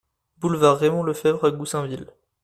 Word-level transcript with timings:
Boulevard 0.37 0.79
Raymond 0.79 1.03
Lefevre 1.03 1.45
à 1.45 1.51
Goussainville 1.51 2.07